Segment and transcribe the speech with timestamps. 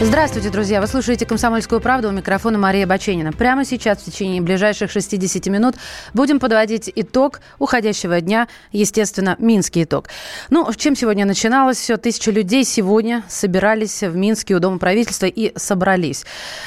[0.00, 0.80] Здравствуйте, друзья.
[0.80, 3.32] Вы слушаете «Комсомольскую правду» у микрофона Мария Баченина.
[3.32, 5.74] Прямо сейчас, в течение ближайших 60 минут,
[6.14, 10.06] будем подводить итог уходящего дня, естественно, Минский итог.
[10.50, 11.96] Ну, чем сегодня начиналось все?
[11.96, 16.24] Тысячи людей сегодня собирались в Минске у Дома правительства и собрались.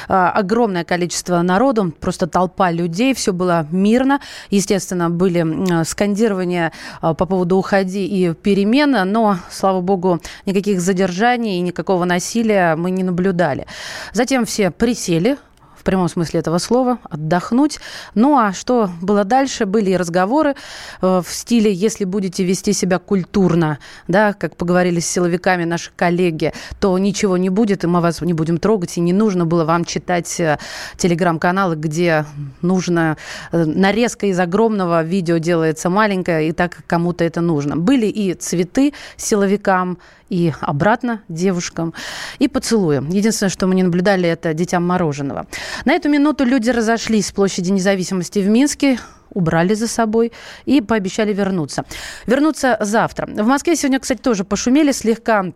[0.10, 4.20] А, огромное количество народу, просто толпа людей, все было мирно.
[4.50, 11.62] Естественно, были скандирования а, по поводу «уходи» и перемена, но, слава богу, никаких задержаний и
[11.62, 13.68] никакого насилия мы не наблюдали наблюдали.
[14.14, 15.38] Затем все присели,
[15.76, 17.80] в прямом смысле этого слова, отдохнуть.
[18.14, 19.66] Ну а что было дальше?
[19.66, 20.54] Были и разговоры
[21.02, 26.54] э, в стиле «если будете вести себя культурно», да, как поговорили с силовиками наши коллеги,
[26.80, 29.84] то ничего не будет, и мы вас не будем трогать, и не нужно было вам
[29.86, 30.60] читать э,
[30.98, 32.26] телеграм-каналы, где
[32.62, 33.18] нужно
[33.52, 37.76] э, нарезка из огромного видео делается маленькая, и так кому-то это нужно.
[37.76, 39.98] Были и цветы силовикам,
[40.32, 41.94] и обратно девушкам,
[42.40, 43.10] и поцелуем.
[43.10, 45.46] Единственное, что мы не наблюдали, это детям мороженого.
[45.86, 48.98] На эту минуту люди разошлись с площади независимости в Минске
[49.34, 50.32] убрали за собой
[50.66, 51.86] и пообещали вернуться.
[52.26, 53.28] Вернуться завтра.
[53.28, 55.54] В Москве сегодня, кстати, тоже пошумели слегка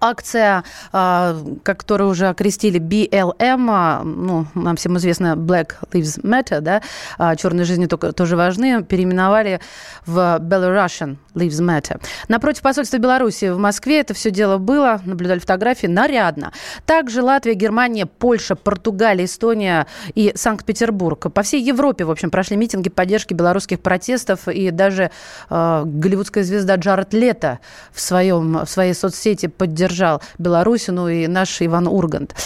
[0.00, 6.82] акция, а, которую уже окрестили BLM, а, ну, нам всем известно Black Lives Matter, да,
[7.18, 9.60] а, черные жизни тоже важны, переименовали
[10.06, 12.00] в Belarusian Lives Matter.
[12.28, 16.52] Напротив посольства Беларуси в Москве это все дело было, наблюдали фотографии, нарядно.
[16.86, 21.32] Также Латвия, Германия, Польша, Португалия, Эстония и Санкт-Петербург.
[21.32, 25.10] По всей Европе, в общем, прошли митинги поддержки белорусских протестов, и даже
[25.50, 27.58] э, голливудская звезда Джаред Лето
[27.92, 32.36] в, своем, в своей соцсети поддержала поддержал Белоруссину и наш Иван Ургант.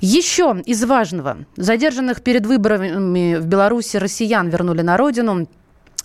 [0.00, 1.38] Еще из важного.
[1.56, 5.48] Задержанных перед выборами в Беларуси россиян вернули на родину.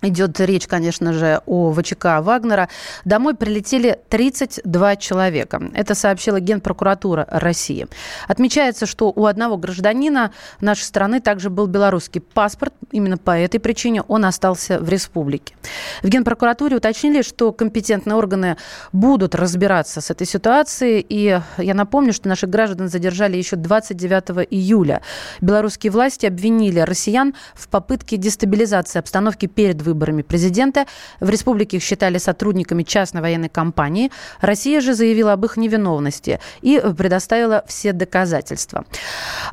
[0.03, 2.68] Идет речь, конечно же, о ВЧК Вагнера.
[3.06, 5.62] Домой прилетели 32 человека.
[5.74, 7.88] Это сообщила Генпрокуратура России.
[8.28, 12.74] Отмечается, что у одного гражданина нашей страны также был белорусский паспорт.
[12.91, 15.56] Именно по этой причине он остался в республике.
[16.02, 18.58] В Генпрокуратуре уточнили, что компетентные органы
[18.91, 21.06] будут разбираться с этой ситуацией.
[21.08, 25.02] И я напомню, что наших граждан задержали еще 29 июля.
[25.40, 30.85] Белорусские власти обвинили россиян в попытке дестабилизации обстановки перед выборами выборами президента.
[31.19, 34.11] В республике их считали сотрудниками частной военной компании.
[34.41, 38.85] Россия же заявила об их невиновности и предоставила все доказательства.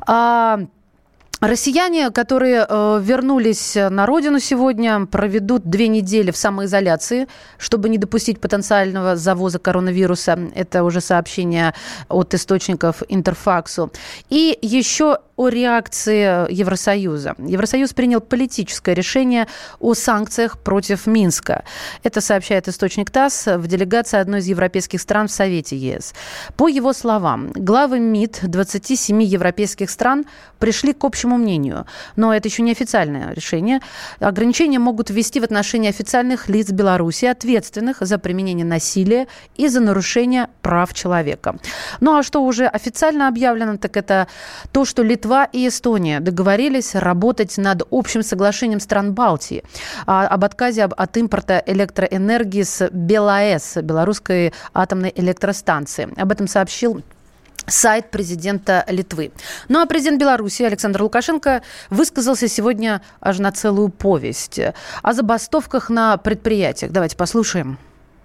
[0.07, 0.61] А,
[1.41, 8.39] Россияне, которые э, вернулись на родину сегодня, проведут две недели в самоизоляции, чтобы не допустить
[8.39, 10.37] потенциального завоза коронавируса.
[10.53, 11.73] Это уже сообщение
[12.09, 13.91] от источников Интерфаксу.
[14.29, 17.33] И еще о реакции Евросоюза.
[17.39, 19.47] Евросоюз принял политическое решение
[19.79, 21.63] о санкциях против Минска.
[22.03, 26.13] Это сообщает источник ТАСС в делегации одной из европейских стран в Совете ЕС.
[26.57, 30.25] По его словам, главы МИД 27 европейских стран
[30.59, 31.85] пришли к общему мнению.
[32.15, 33.79] Но это еще не официальное решение.
[34.19, 40.47] Ограничения могут ввести в отношении официальных лиц Беларуси, ответственных за применение насилия и за нарушение
[40.61, 41.55] прав человека.
[41.99, 44.27] Ну а что уже официально объявлено, так это
[44.71, 49.63] то, что Литва Литва и Эстония договорились работать над общим соглашением стран Балтии
[50.05, 56.09] а, об отказе от импорта электроэнергии с БелАЭС, белорусской атомной электростанции.
[56.19, 57.01] Об этом сообщил
[57.67, 59.31] сайт президента Литвы.
[59.69, 64.59] Ну а президент Беларуси Александр Лукашенко высказался сегодня аж на целую повесть
[65.01, 66.91] о забастовках на предприятиях.
[66.91, 67.77] Давайте послушаем.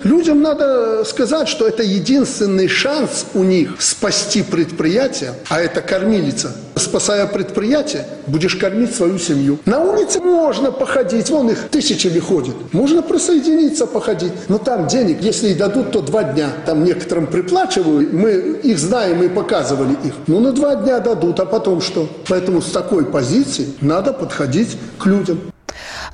[0.03, 6.55] Людям надо сказать, что это единственный шанс у них спасти предприятие, а это кормилица.
[6.75, 9.59] Спасая предприятие, будешь кормить свою семью.
[9.65, 12.55] На улице можно походить, вон их тысячи ли ходят.
[12.73, 14.33] Можно присоединиться, походить.
[14.49, 16.51] Но там денег, если и дадут, то два дня.
[16.67, 18.33] Там некоторым приплачивают, мы
[18.63, 20.13] их знаем и показывали их.
[20.27, 22.07] Ну, на два дня дадут, а потом что?
[22.29, 25.41] Поэтому с такой позиции надо подходить к людям.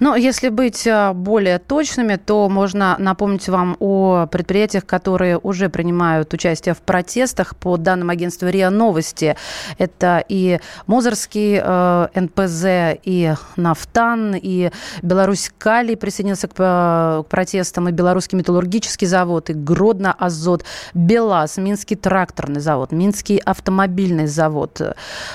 [0.02, 6.34] Но если быть а, более точными, то можно напомнить вам о предприятиях, которые уже принимают
[6.34, 7.54] участие в протестах.
[7.54, 9.36] По данным агентства РИА Новости,
[9.78, 10.58] это и
[10.88, 14.72] Мозырский э, НПЗ, и Нафтан, и
[15.02, 20.64] Беларусь Калий присоединился к, э, к протестам, и Белорусский металлургический завод, и Гродно Азот,
[20.94, 24.82] БелАЗ, Минский тракторный завод, Минский автомобильный завод.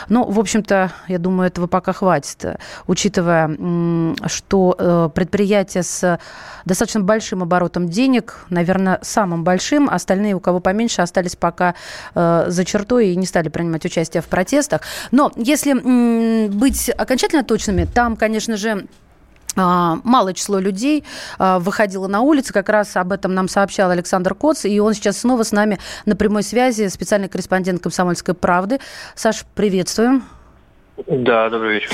[0.09, 3.47] Ну, в общем-то, я думаю, этого пока хватит, учитывая,
[4.25, 6.19] что что э, предприятие с
[6.65, 11.75] достаточно большим оборотом денег, наверное, самым большим, остальные, у кого поменьше, остались пока
[12.15, 14.81] э, за чертой и не стали принимать участие в протестах.
[15.11, 15.73] Но если
[16.47, 18.87] быть окончательно точными, там, конечно же,
[19.59, 21.03] а, малое число людей
[21.39, 22.53] а, выходило на улицы.
[22.53, 24.65] Как раз об этом нам сообщал Александр Коц.
[24.65, 28.79] И он сейчас снова с нами на прямой связи, специальный корреспондент «Комсомольской правды».
[29.15, 30.23] Саш, приветствуем.
[31.05, 31.91] Да, добрый вечер.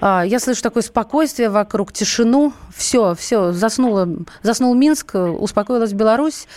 [0.00, 2.52] А, я слышу такое спокойствие вокруг, тишину.
[2.74, 4.08] Все, все, заснула,
[4.42, 6.48] заснул Минск, успокоилась Беларусь.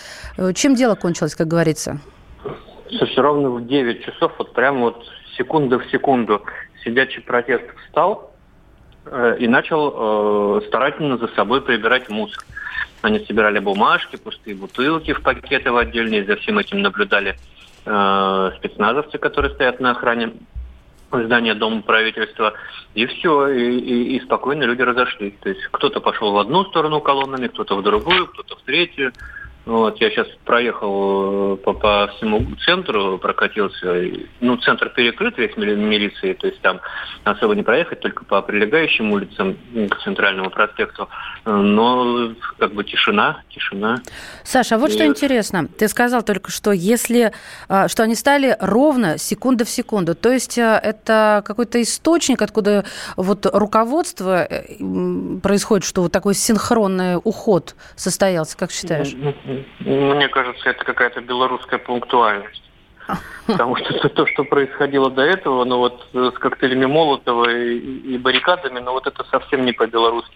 [0.56, 2.00] Чем дело кончилось, как говорится?
[2.90, 5.06] Слушай, ровно в 9 часов, вот прямо вот
[5.38, 6.42] секунда в секунду,
[6.84, 8.30] сидячий протест встал,
[9.12, 12.44] Э, и начал э, старательно за собой прибирать мусор.
[13.02, 17.36] Они собирали бумажки, пустые бутылки в пакеты в отдельные, за всем этим наблюдали
[17.86, 20.34] э, спецназовцы, которые стоят на охране
[21.12, 22.54] здания Дома правительства.
[22.96, 25.34] И все, и, и, и спокойно люди разошлись.
[25.42, 29.12] То есть кто-то пошел в одну сторону колоннами, кто-то в другую, кто-то в третью.
[29.66, 34.04] Вот, я сейчас проехал э, по, по всему центру, прокатился.
[34.40, 36.80] Ну, центр перекрыт весь милиции, то есть там
[37.24, 39.58] особо не проехать, только по прилегающим улицам
[39.90, 41.08] к центральному проспекту.
[41.46, 44.02] Но как бы тишина, тишина.
[44.44, 44.94] Саша, а вот И...
[44.94, 45.68] что интересно.
[45.78, 47.32] Ты сказал только что, если,
[47.68, 50.16] а, что они стали ровно секунда в секунду.
[50.16, 52.86] То есть э, это какой-то источник, откуда
[53.18, 54.64] вот руководство э,
[55.42, 59.14] происходит, что вот такой синхронный уход состоялся, как считаешь?
[59.80, 62.64] Мне кажется, это какая-то белорусская пунктуальность.
[63.48, 68.80] Потому что то, что происходило до этого, ну вот с коктейлями Молотова и, и баррикадами,
[68.80, 70.36] ну вот это совсем не по-белорусски.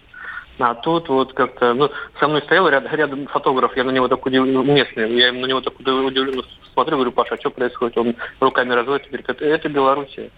[0.58, 1.90] А тут вот как-то, ну,
[2.20, 5.60] со мной стоял ряд, рядом фотограф, я на него так удивлен, местный, я на него
[5.60, 6.42] так удивленно
[6.72, 7.98] смотрю, говорю, Паша, а что происходит?
[7.98, 10.30] Он руками разводит говорит, это Белоруссия.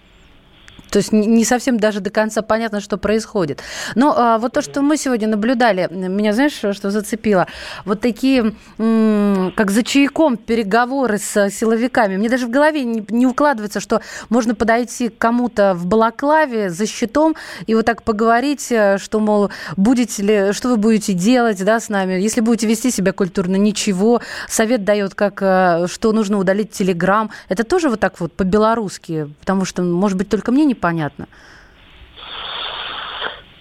[0.91, 3.61] То есть не совсем даже до конца понятно, что происходит.
[3.95, 7.47] Но а, вот то, что мы сегодня наблюдали, меня, знаешь, что зацепило?
[7.85, 12.17] Вот такие, как за чайком, переговоры с силовиками.
[12.17, 16.87] Мне даже в голове не, не укладывается, что можно подойти к кому-то в балаклаве за
[16.87, 17.37] щитом
[17.67, 21.89] и вот так поговорить, э, что, мол, будете ли, что вы будете делать да, с
[21.89, 24.21] нами, если будете вести себя культурно, ничего.
[24.49, 27.31] Совет дает, как, э, что нужно удалить Телеграм.
[27.49, 30.86] Это тоже вот так вот по-белорусски, потому что, может быть, только мне не понятно?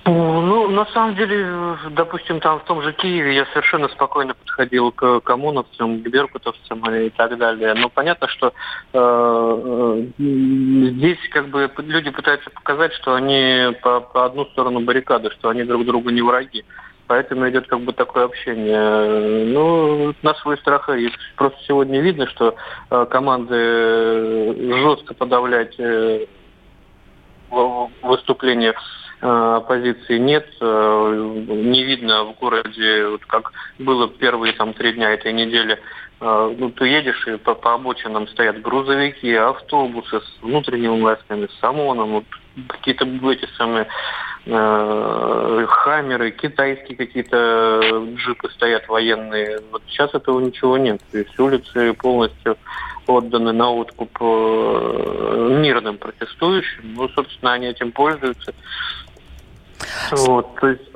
[0.07, 5.21] Ну, на самом деле, допустим, там в том же Киеве я совершенно спокойно подходил к
[5.21, 7.73] коммуновцам, к беркутовцам и так далее.
[7.73, 8.53] Но понятно, что
[8.93, 10.05] э, э
[10.91, 15.63] здесь как бы люди пытаются показать, что они по, по одну сторону баррикады, что они
[15.63, 16.63] друг другу не враги.
[17.07, 19.45] Поэтому идет как бы такое общение.
[19.45, 21.19] Ну, на свой страх и риск.
[21.35, 22.55] Просто сегодня видно, что
[22.91, 26.27] э, команды жестко подавлять э,
[28.01, 28.73] выступления
[29.21, 35.11] э, оппозиции нет, э, не видно в городе, вот как было первые там три дня
[35.11, 35.79] этой недели,
[36.21, 41.63] э, ну, ты едешь, и по, по обочинам стоят грузовики, автобусы с внутренними войсками, с
[41.63, 42.25] ОМОНом, вот,
[42.67, 43.87] какие-то эти самые
[44.45, 49.59] э, хаммеры, китайские какие-то джипы стоят военные.
[49.71, 51.01] Вот сейчас этого ничего нет.
[51.11, 52.57] То есть улицы полностью
[53.07, 56.95] отданы на откуп э, мирным протестующим.
[56.95, 58.53] Ну, собственно, они этим пользуются.
[60.11, 60.87] Вот, то есть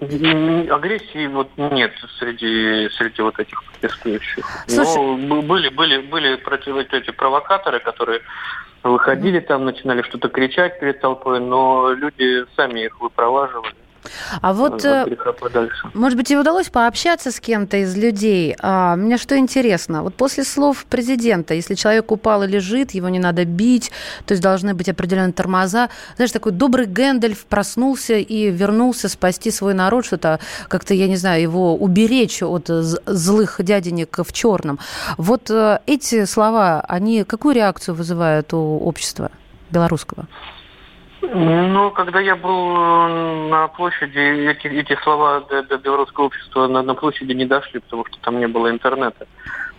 [0.71, 4.45] агрессии вот нет среди среди вот этих протестующих.
[4.68, 5.18] Слушай...
[5.18, 8.21] Но были были были против эти провокаторы, которые
[8.83, 13.73] выходили там, начинали что-то кричать перед толпой, но люди сами их выпроваживали.
[14.42, 15.06] А вот, э,
[15.94, 18.56] может быть, и удалось пообщаться с кем-то из людей.
[18.59, 23.19] А, мне что интересно, вот после слов президента, если человек упал и лежит, его не
[23.19, 23.92] надо бить,
[24.25, 25.89] то есть должны быть определенные тормоза.
[26.16, 31.42] Знаешь, такой добрый Гэндальф проснулся и вернулся спасти свой народ, что-то как-то, я не знаю,
[31.42, 34.80] его уберечь от злых дяденек в черном.
[35.18, 39.31] Вот э, эти слова, они какую реакцию вызывают у общества
[39.71, 40.28] белорусского?
[41.21, 46.81] Ну, когда я был э, на площади, эти, эти слова до, до белорусского общества на,
[46.81, 49.28] на площади не дошли, потому что там не было интернета.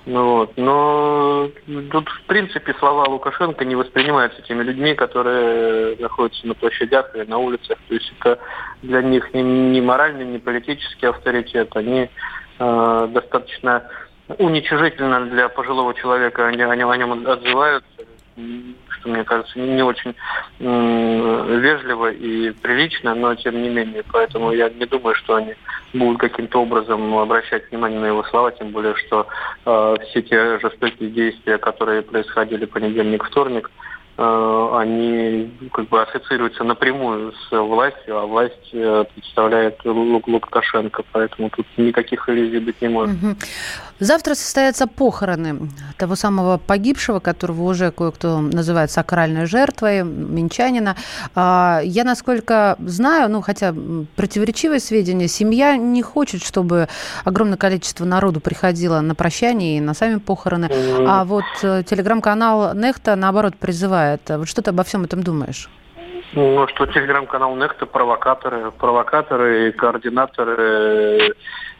[0.04, 0.52] Ну, вот.
[0.56, 1.50] Но
[1.90, 7.38] тут, в принципе, слова Лукашенко не воспринимаются теми людьми, которые находятся на площадях и на
[7.38, 7.78] улицах.
[7.88, 8.38] То есть это
[8.82, 11.74] для них не, не моральный, не политический авторитет.
[11.74, 12.10] Они
[12.58, 13.84] э, достаточно
[14.38, 17.88] уничижительно для пожилого человека они о нем отзываются
[19.00, 20.14] что мне кажется не очень
[20.58, 24.04] вежливо и прилично, но тем не менее.
[24.12, 25.54] Поэтому я не думаю, что они
[25.92, 29.26] будут каким-то образом обращать внимание на его слова, тем более, что
[29.64, 37.32] э, все те жестокие действия, которые происходили понедельник, вторник, Э, они как бы ассоциируются напрямую
[37.32, 43.16] с властью, а власть э, представляет Лукашенко, поэтому тут никаких иллюзий быть не может.
[44.00, 50.96] Завтра состоятся похороны того самого погибшего, которого уже кое-кто называет сакральной жертвой, минчанина.
[51.34, 53.74] А, я, насколько знаю, ну, хотя
[54.16, 56.88] противоречивые сведения, семья не хочет, чтобы
[57.24, 60.66] огромное количество народу приходило на прощание и на сами похороны.
[60.66, 61.06] Mm-hmm.
[61.06, 64.38] А вот э, телеграм-канал Нехта, наоборот, призывает это.
[64.38, 65.68] Вот что ты обо всем этом думаешь?
[66.32, 71.34] Ну, что телеграм-канал Нехта провокаторы, провокаторы и координаторы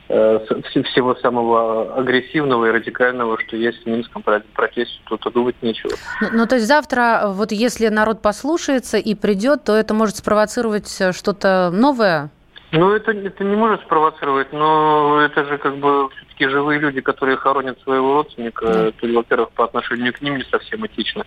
[0.09, 0.39] э,
[0.83, 5.93] всего самого агрессивного и радикального, что есть в Минском протесте, тут думать нечего.
[6.21, 11.01] Ну, ну, то есть завтра, вот если народ послушается и придет, то это может спровоцировать
[11.01, 12.31] э, что-то новое?
[12.73, 17.37] Ну, это, это не может спровоцировать, но это же как бы все-таки живые люди, которые
[17.37, 18.65] хоронят своего родственника.
[18.65, 18.93] Mm.
[18.93, 21.25] То, во-первых, по отношению к ним не совсем этично.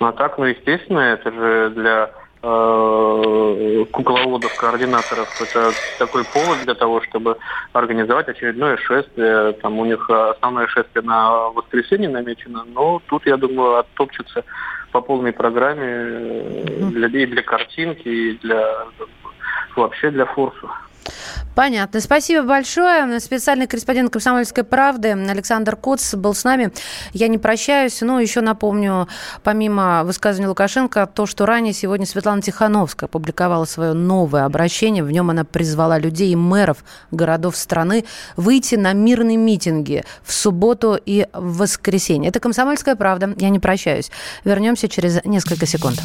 [0.00, 2.10] Ну, а так, ну, естественно, это же для
[2.42, 7.36] э, кукловодов, координаторов, это такой повод для того, чтобы
[7.72, 9.52] организовать очередное шествие.
[9.62, 14.44] Там у них основное шествие на воскресенье намечено, но тут, я думаю, оттопчутся
[14.90, 18.86] по полной программе для, и для картинки, и для
[19.80, 20.70] вообще для форсу.
[21.54, 22.00] Понятно.
[22.00, 23.18] Спасибо большое.
[23.20, 26.72] Специальный корреспондент «Комсомольской правды» Александр Коц был с нами.
[27.12, 28.00] Я не прощаюсь.
[28.00, 29.08] Ну, еще напомню,
[29.42, 35.02] помимо высказывания Лукашенко, то, что ранее сегодня Светлана Тихановская опубликовала свое новое обращение.
[35.02, 36.78] В нем она призвала людей и мэров
[37.10, 38.04] городов страны
[38.36, 42.30] выйти на мирные митинги в субботу и в воскресенье.
[42.30, 43.34] Это «Комсомольская правда».
[43.36, 44.10] Я не прощаюсь.
[44.44, 46.00] Вернемся через несколько секунд.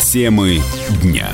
[0.00, 0.60] Темы
[1.02, 1.28] дня.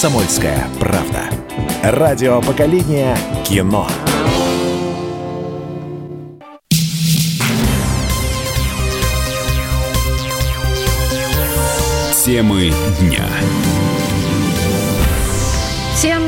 [0.00, 1.24] «Комсомольская правда».
[1.82, 3.88] Радио поколения кино.
[12.24, 13.26] Темы дня.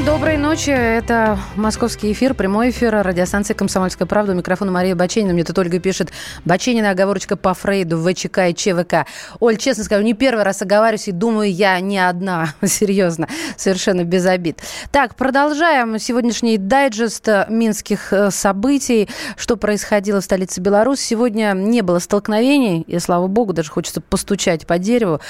[0.07, 0.71] Доброй ночи.
[0.71, 4.33] Это московский эфир, прямой эфир радиостанции «Комсомольская правда».
[4.33, 5.35] У микрофона Мария Баченина.
[5.35, 6.11] Мне тут Ольга пишет,
[6.47, 9.07] Баченина оговорочка по Фрейду, ВЧК и ЧВК.
[9.41, 12.55] Оль, честно скажу, не первый раз оговариваюсь и думаю, я не одна.
[12.65, 14.61] Серьезно, совершенно без обид.
[14.91, 19.09] Так, продолжаем сегодняшний дайджест минских э, событий.
[19.37, 21.03] Что происходило в столице Беларуси.
[21.03, 25.21] Сегодня не было столкновений, и слава богу, даже хочется постучать по дереву.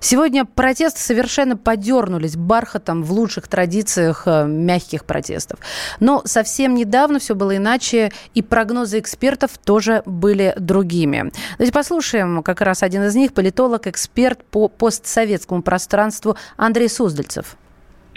[0.00, 5.58] Сегодня протесты совершенно подернулись бархатом в лучших традициях традициях э, мягких протестов.
[6.00, 11.32] Но совсем недавно все было иначе, и прогнозы экспертов тоже были другими.
[11.58, 17.56] Давайте послушаем как раз один из них, политолог, эксперт по постсоветскому пространству Андрей Суздальцев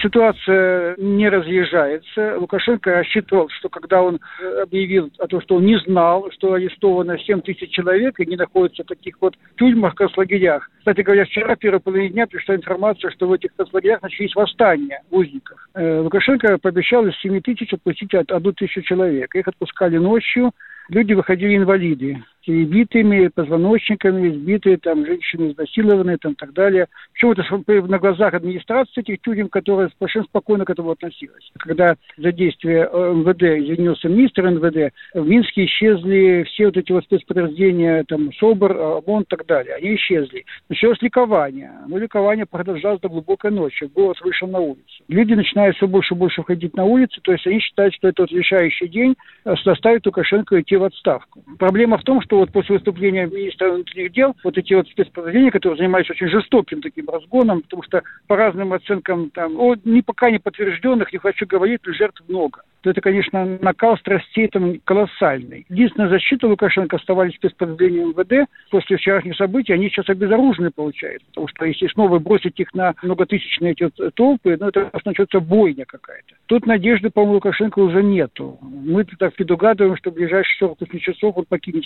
[0.02, 2.38] ситуация не разъезжается.
[2.38, 4.20] Лукашенко рассчитывал, что когда он
[4.62, 8.84] объявил о том, что он не знал, что арестовано 7 тысяч человек и не находятся
[8.84, 10.70] в таких вот тюрьмах, концлагерях.
[10.80, 15.02] Кстати говоря, вчера, в первой половине дня, пришла информация, что в этих концлагерях начались восстания
[15.12, 15.60] узников.
[15.76, 19.34] Э, Лукашенко пообещал из 7 тысяч отпустить одну тысячу человек.
[19.36, 20.52] Их отпускали ночью,
[20.90, 26.88] люди выходили инвалиды перебитыми, позвоночниками, избитые, там, женщины изнасилованные, там, так далее.
[27.14, 31.52] Причем это на глазах администрации этих тюрем, которая совершенно спокойно к этому относилась.
[31.58, 37.04] Когда за действие э, МВД извинился министр МВД, в Минске исчезли все вот эти вот
[37.04, 38.72] спецподразделения, там, СОБР,
[39.06, 39.76] ОМОН и так далее.
[39.76, 40.46] Они исчезли.
[40.70, 41.72] Началось ликование.
[41.88, 43.90] Но ликование продолжалось до глубокой ночи.
[43.94, 45.04] Город вышел на улицу.
[45.08, 48.24] Люди начинают все больше и больше входить на улицы, то есть они считают, что это
[48.24, 49.16] вот решающий день
[49.46, 51.44] э, заставит Лукашенко идти в отставку.
[51.58, 55.78] Проблема в том, что вот после выступления министра внутренних дел вот эти вот спецподразделения, которые
[55.78, 60.40] занимались очень жестоким таким разгоном, потому что по разным оценкам там, о, ни пока не
[60.40, 62.62] подтвержденных, не хочу говорить, жертв много.
[62.82, 65.66] То это, конечно, накал страстей там колоссальный.
[65.70, 68.50] Единственная защита Лукашенко оставались спецподразделения МВД.
[68.72, 71.28] После вчерашних событий они сейчас обезоружены, получается.
[71.30, 76.36] Потому что если снова бросить их на многотысячные эти толпы, ну, это начнется бойня какая-то.
[76.46, 78.58] Тут надежды, по-моему, Лукашенко уже нету.
[78.62, 81.80] Мы так предугадываем, что в ближайшие 48 часов он покинет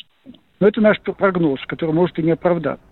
[0.60, 2.86] но это наш прогноз, который может и не оправдаться.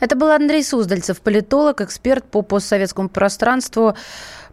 [0.00, 3.94] Это был Андрей Суздальцев, политолог, эксперт по постсоветскому пространству.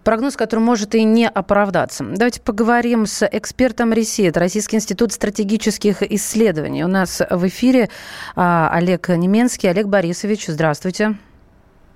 [0.04, 2.06] Прогноз, который может и не оправдаться.
[2.06, 4.24] Давайте поговорим с экспертом РИСИ.
[4.24, 6.84] Это Российский институт стратегических исследований.
[6.86, 7.90] У нас в эфире
[8.36, 9.70] а, Олег Неменский.
[9.70, 11.18] Олег Борисович, здравствуйте.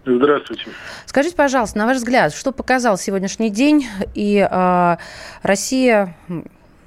[0.06, 0.66] Здравствуйте.
[1.06, 4.98] Скажите, пожалуйста, на ваш взгляд, что показал сегодняшний день и э,
[5.44, 6.18] Россия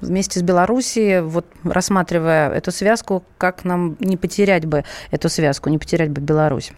[0.00, 5.78] вместе с Белоруссией, вот рассматривая эту связку, как нам не потерять бы эту связку, не
[5.78, 6.72] потерять бы Беларусь?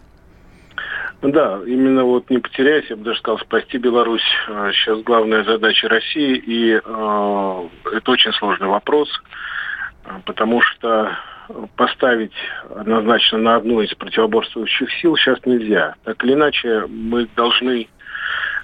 [1.21, 4.23] Да, именно вот не потеряйся, я бы даже сказал, спасти Беларусь
[4.71, 6.79] сейчас главная задача России, и э,
[7.91, 9.09] это очень сложный вопрос,
[10.23, 11.11] потому что
[11.75, 12.33] поставить
[12.75, 15.95] однозначно на одну из противоборствующих сил сейчас нельзя.
[16.03, 17.87] Так или иначе, мы должны,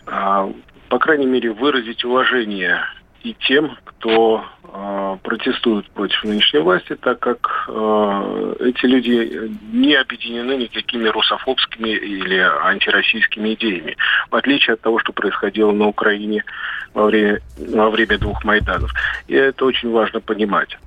[0.06, 0.50] а,
[0.90, 2.80] по крайней мере, выразить уважение
[3.26, 10.58] и тем, кто э, протестует против нынешней власти, так как э, эти люди не объединены
[10.58, 13.98] никакими русофобскими или антироссийскими идеями,
[14.30, 16.44] в отличие от того, что происходило на Украине
[16.94, 18.92] во время, во время двух Майданов.
[19.28, 20.78] И это очень важно понимать.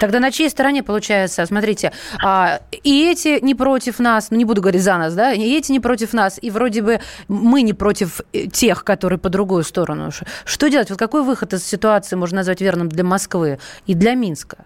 [0.00, 1.92] Тогда на чьей стороне получается, смотрите,
[2.22, 5.72] а, и эти не против нас, ну не буду говорить за нас, да, и эти
[5.72, 10.10] не против нас, и вроде бы мы не против э, тех, которые по другую сторону.
[10.44, 10.90] Что делать?
[10.90, 14.64] Вот какой выход из ситуации можно назвать верным для Москвы и для Минска?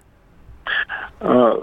[1.20, 1.54] А,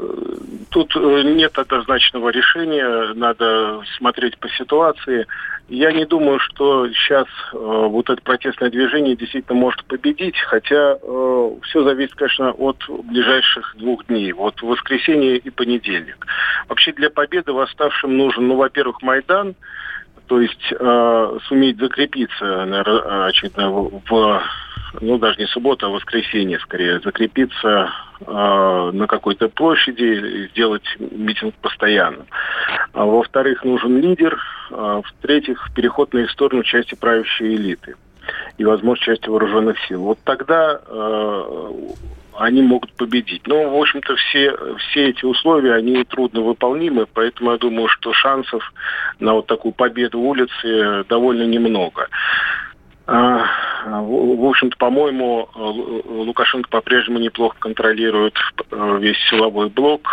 [0.69, 5.25] тут э, нет однозначного решения, надо смотреть по ситуации.
[5.69, 11.51] Я не думаю, что сейчас э, вот это протестное движение действительно может победить, хотя э,
[11.63, 16.25] все зависит, конечно, от ближайших двух дней, вот воскресенье и понедельник.
[16.69, 19.55] Вообще для победы восставшим нужен, ну, во-первых, Майдан,
[20.27, 24.43] то есть э, суметь закрепиться, наверное, очевидно, в
[25.01, 27.87] ну, даже не суббота, а воскресенье скорее, закрепиться э,
[28.25, 32.25] на какой-то площади, сделать митинг постоянно.
[32.93, 34.39] А, во-вторых, нужен лидер.
[34.71, 37.95] А, в-третьих, переход на их сторону части правящей элиты
[38.57, 40.01] и, возможно, части вооруженных сил.
[40.01, 41.71] Вот тогда э,
[42.37, 43.47] они могут победить.
[43.47, 48.73] Но, в общем-то, все, все эти условия, они трудно выполнимы, поэтому я думаю, что шансов
[49.19, 52.09] на вот такую победу улицы довольно немного.
[53.89, 58.35] А, в общем-то, по-моему, Лукашенко по-прежнему неплохо контролирует
[58.71, 60.09] э, весь силовой блок,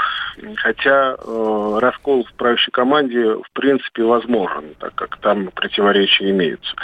[0.56, 6.74] хотя э, раскол в правящей команде в принципе возможен, так как там противоречия имеются.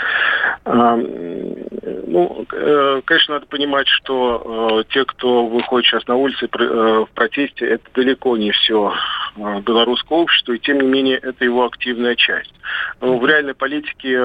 [2.00, 7.66] А, ну, э, конечно, надо понимать, что те, кто выходит сейчас на улицы в протесте,
[7.66, 8.92] это далеко не все
[9.36, 12.52] белорусское общество, и тем не менее это его активная часть.
[13.00, 14.18] Но в реальной политике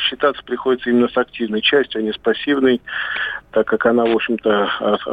[0.00, 2.80] считаться приходится именно с активной частью, а не с пассивной,
[3.52, 4.68] так как она, в общем-то,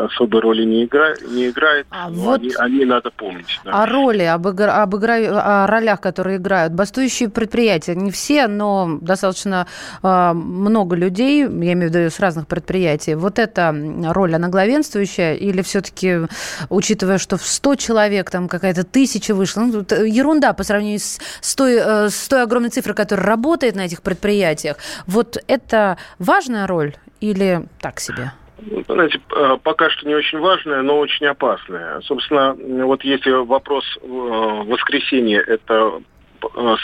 [0.05, 1.87] особой роли не, игра, не играет.
[1.89, 3.59] А вот они, они надо помнить.
[3.63, 3.83] Да.
[3.83, 6.73] О роли, об, игра, об игра, о ролях, которые играют.
[6.73, 9.67] Бастующие предприятия, не все, но достаточно
[10.03, 13.15] э, много людей, я имею в виду с разных предприятий.
[13.15, 13.75] Вот эта
[14.09, 16.27] роль, она главенствующая или все-таки,
[16.69, 21.55] учитывая, что в 100 человек там какая-то тысяча вышла, ну, ерунда по сравнению с, с,
[21.55, 24.77] той, э, с той огромной цифрой, которая работает на этих предприятиях.
[25.05, 28.31] Вот это важная роль или так себе?
[28.59, 32.01] Ну, знаете, э, пока что не очень важная, но очень опасная.
[32.01, 35.99] Собственно, вот если вопрос э, воскресенья это э,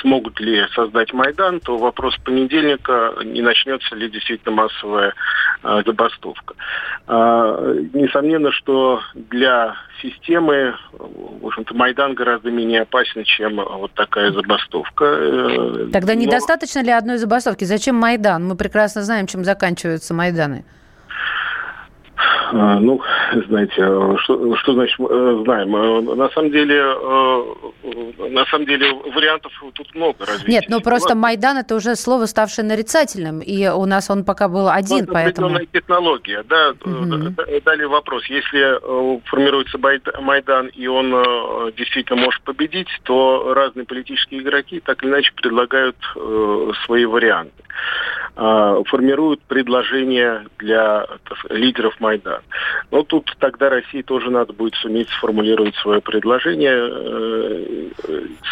[0.01, 5.13] смогут ли создать Майдан, то вопрос понедельника, не начнется ли действительно массовая
[5.85, 6.55] забастовка.
[7.07, 15.05] Несомненно, что для системы, в общем-то, Майдан гораздо менее опасен, чем вот такая забастовка.
[15.05, 16.19] Э, Тогда Но...
[16.19, 17.63] недостаточно ли одной забастовки?
[17.63, 18.45] Зачем Майдан?
[18.45, 20.65] Мы прекрасно знаем, чем заканчиваются Майданы.
[22.55, 23.01] А, ну,
[23.47, 25.75] знаете, а, что, что значит э, знаем?
[25.75, 30.51] А, на самом деле, э, на самом деле вариантов тут много развития.
[30.51, 34.69] Нет, ну просто Майдан это уже слово, ставшее нарицательным, и у нас он пока был
[34.69, 35.65] один, ну, поэтому...
[35.65, 36.73] технология, да.
[36.85, 37.33] Угу.
[37.65, 38.23] Далее вопрос.
[38.27, 39.79] Если э, формируется
[40.21, 41.11] Майдан, и он
[41.75, 45.95] действительно может победить, то разные политические игроки так или иначе предлагают
[46.85, 47.51] свои варианты.
[48.35, 51.07] Формируют предложения для
[51.49, 52.42] лидеров Майдана.
[52.91, 56.75] Но тут тогда России тоже надо будет суметь сформулировать свое предложение.
[56.77, 57.87] Э,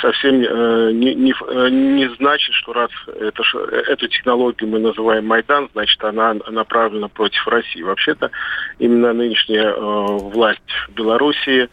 [0.01, 3.43] совсем э, не, не, э, не значит, что раз это,
[3.87, 7.81] эту технологию мы называем Майдан, значит она направлена против России.
[7.81, 8.31] Вообще-то
[8.79, 11.69] именно нынешняя власть в Белоруссии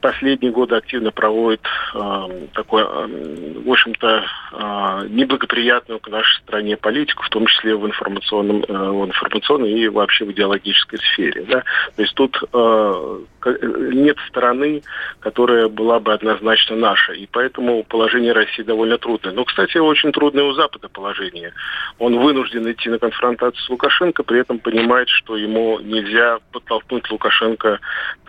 [0.00, 1.64] последние годы активно проводит
[1.94, 7.86] э, такой, э, в общем-то, э, неблагоприятную к нашей стране политику, в том числе в
[7.86, 11.44] информационном, э, в информационной и вообще в идеологической сфере.
[11.48, 11.64] Да?
[11.96, 14.82] То есть тут э, нет стороны,
[15.20, 17.12] которая была бы однозначно наша.
[17.12, 19.32] И поэтому положение России довольно трудное.
[19.32, 21.52] Но, кстати, очень трудное у Запада положение.
[21.98, 27.80] Он вынужден идти на конфронтацию с Лукашенко, при этом понимает, что ему нельзя подтолкнуть Лукашенко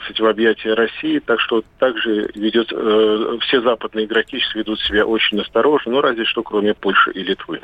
[0.04, 1.20] кстати, в объятия России.
[1.20, 6.44] Так что также ведет, э, все западные игроки ведут себя очень осторожно, ну, разве что
[6.44, 7.62] кроме Польши и Литвы.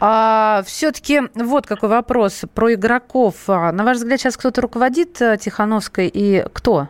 [0.00, 3.34] А, все-таки вот какой вопрос про игроков.
[3.48, 6.88] А, на ваш взгляд, сейчас кто-то руководит э, Тихановской и кто?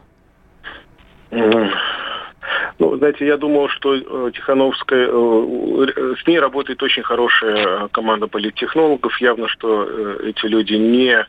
[2.79, 9.19] Ну, знаете, я думал, что э, Тихановская, э, с ней работает очень хорошая команда политтехнологов.
[9.21, 11.27] Явно, что э, эти люди не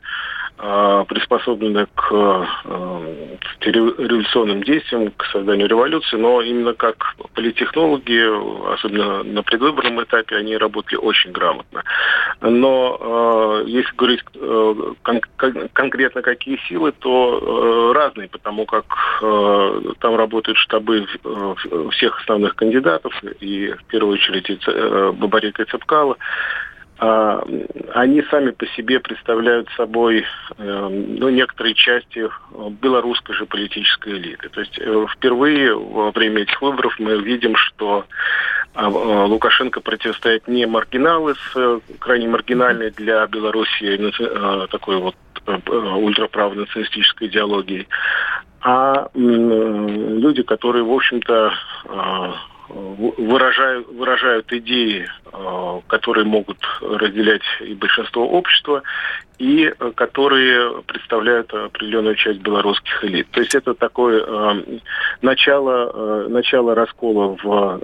[0.58, 10.04] приспособлены к э, революционным действиям, к созданию революции, но именно как политтехнологи, особенно на предвыборном
[10.04, 11.84] этапе, они работали очень грамотно.
[12.42, 12.98] Но
[13.66, 14.76] э, если говорить э,
[15.74, 18.86] конкретно какие силы, то разные, потому как
[20.00, 21.06] там работают штабы
[21.92, 24.66] всех основных кандидатов, и в первую очередь
[25.20, 26.67] Бабарика Цепкала, а,
[27.00, 30.26] они сами по себе представляют собой
[30.58, 32.30] эм, ну, некоторые части э,
[32.82, 34.50] белорусской же политической элиты.
[34.50, 38.06] То есть э, впервые во время этих выборов мы видим, что
[38.74, 41.36] а, э, Лукашенко противостоит не маргиналы
[42.00, 44.12] крайне маргинальной для Беларуси
[44.72, 47.88] такой вот ультраправой националистической идеологией,
[48.62, 51.54] а люди, которые, в общем-то,
[52.70, 58.84] выражают, выражают идеи, э, которые могут разделять и большинство общества,
[59.40, 63.28] и э, которые представляют определенную часть белорусских элит.
[63.32, 64.80] То есть это такое э,
[65.22, 67.80] начало, начало раскола в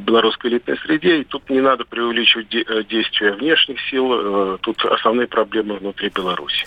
[0.00, 2.48] белорусской элитной среде, и тут не надо преувеличивать
[2.88, 6.64] действия внешних сил, тут основные проблемы внутри Беларуси.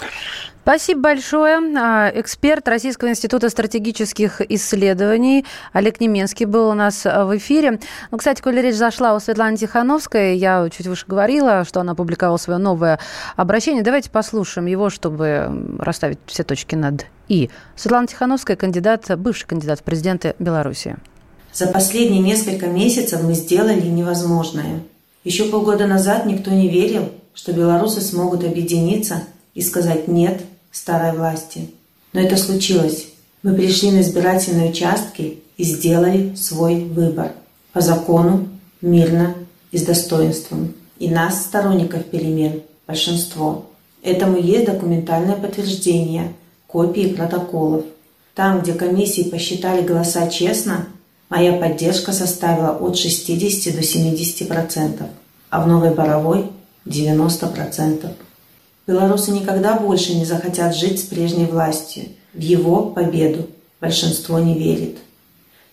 [0.63, 1.59] Спасибо большое.
[1.77, 7.81] А, эксперт Российского института стратегических исследований Олег Неменский был у нас а, в эфире.
[8.11, 12.37] Ну, кстати, коли речь зашла о Светлане Тихановской, я чуть выше говорила, что она опубликовала
[12.37, 12.97] свое новое
[13.35, 13.83] обращение.
[13.83, 17.49] Давайте послушаем его, чтобы расставить все точки над «и».
[17.75, 20.95] Светлана Тихановская, кандидат, бывший кандидат в президенты Беларуси.
[21.51, 24.79] За последние несколько месяцев мы сделали невозможное.
[25.25, 29.23] Еще полгода назад никто не верил, что белорусы смогут объединиться
[29.53, 30.41] и сказать «нет»
[30.73, 31.69] старой власти.
[32.11, 33.07] Но это случилось.
[33.43, 37.31] Мы пришли на избирательные участки и сделали свой выбор.
[37.71, 38.49] По закону,
[38.81, 39.35] мирно
[39.71, 40.73] и с достоинством.
[40.99, 43.67] И нас, сторонников перемен, большинство.
[44.01, 46.33] Этому есть документальное подтверждение,
[46.67, 47.85] копии протоколов.
[48.35, 50.87] Там, где комиссии посчитали голоса честно,
[51.29, 55.03] моя поддержка составила от 60 до 70%,
[55.49, 56.49] а в Новой Боровой–
[56.85, 58.11] 90%.
[58.85, 62.05] Белорусы никогда больше не захотят жить с прежней властью.
[62.33, 63.47] В его победу
[63.79, 64.97] большинство не верит.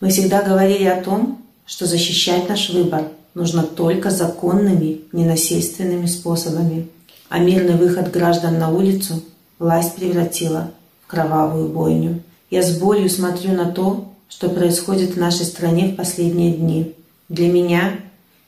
[0.00, 6.88] Мы всегда говорили о том, что защищать наш выбор нужно только законными, ненасильственными способами.
[7.28, 9.22] А мирный выход граждан на улицу
[9.58, 10.70] власть превратила
[11.02, 12.22] в кровавую бойню.
[12.50, 16.94] Я с болью смотрю на то, что происходит в нашей стране в последние дни.
[17.28, 17.92] Для меня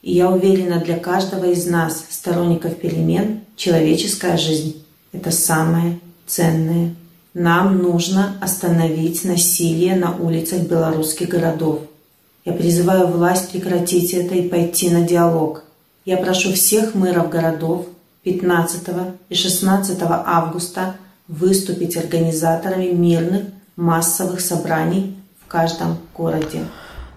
[0.03, 6.95] и я уверена, для каждого из нас, сторонников перемен, человеческая жизнь– это самое ценное.
[7.35, 11.83] Нам нужно остановить насилие на улицах белорусских городов.
[12.45, 15.63] Я призываю власть прекратить это и пойти на диалог.
[16.05, 17.87] Я прошу всех мэров городов
[18.25, 18.83] 15
[19.29, 20.97] и 16 августа
[21.29, 23.45] выступить организаторами мирных
[23.77, 26.65] массовых собраний в каждом городе.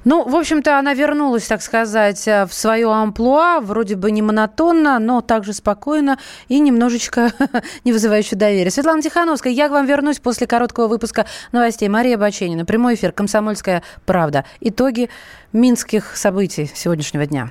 [0.06, 5.00] Ну, в общем-то, она вернулась, так сказать, э, в свое амплуа, вроде бы не монотонно,
[5.00, 7.32] но также спокойно и немножечко
[7.84, 8.70] не вызывающе доверия.
[8.70, 11.90] Светлана Тихановская, я к вам вернусь после короткого выпуска новостей.
[11.90, 14.46] Мария Баченина, прямой эфир «Комсомольская правда».
[14.62, 15.10] Итоги
[15.54, 17.50] минских событий сегодняшнего дня.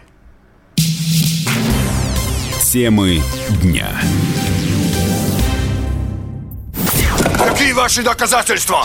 [2.62, 3.20] Темы
[3.62, 3.88] дня.
[7.36, 8.84] Какие ваши доказательства?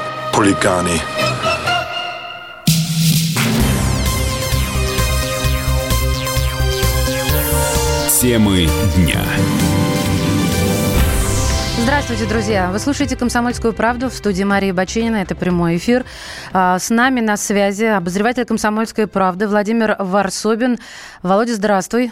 [0.33, 0.99] Хулиганы.
[8.19, 9.21] Темы дня.
[11.79, 12.69] Здравствуйте, друзья.
[12.71, 15.17] Вы слушаете «Комсомольскую правду» в студии Марии Баченина.
[15.17, 16.05] Это прямой эфир.
[16.53, 20.79] А, с нами на связи обозреватель «Комсомольской правды» Владимир Варсобин.
[21.23, 22.11] Володя, здравствуй.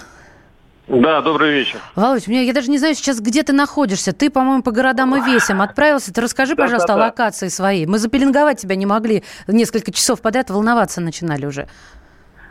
[0.90, 1.80] Да, добрый вечер.
[1.96, 4.12] Володь, мне, я даже не знаю сейчас, где ты находишься.
[4.12, 6.12] Ты, по-моему, по городам и весям отправился.
[6.12, 7.04] Ты расскажи, да, пожалуйста, да, да.
[7.04, 7.86] о локации своей.
[7.86, 9.24] Мы запеленговать тебя не могли.
[9.48, 11.68] Несколько часов подряд волноваться начинали уже.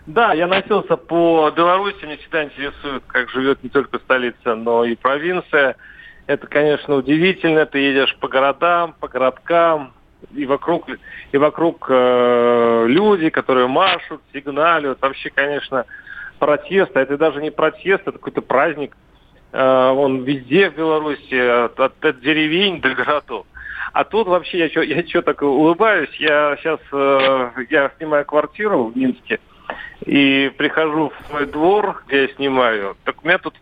[0.06, 2.04] Да, я носился по Беларуси.
[2.04, 5.74] Мне всегда интересует, как живет не только столица, но и провинция.
[6.28, 7.66] Это, конечно, удивительно.
[7.66, 9.92] Ты едешь по городам, по городкам,
[10.32, 10.86] и вокруг,
[11.32, 15.00] и вокруг э, люди, которые машут, сигналят.
[15.00, 15.86] Вообще, конечно,
[16.38, 16.96] протест.
[16.96, 18.96] А это даже не протест, это какой-то праздник.
[19.52, 23.46] Э, он везде в Беларуси, от, от, от деревень до городов.
[23.92, 26.14] А тут вообще я что я чё так улыбаюсь.
[26.16, 29.40] Я сейчас э, я снимаю квартиру в Минске
[30.06, 32.96] и прихожу в свой двор, где я снимаю.
[33.04, 33.54] Так у меня тут